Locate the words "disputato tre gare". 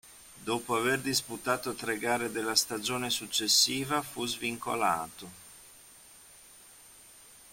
0.99-2.31